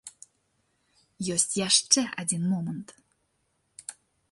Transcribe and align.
Ёсць 1.35 1.53
яшчэ 1.67 2.01
адзін 2.25 2.41
момант. 2.55 2.87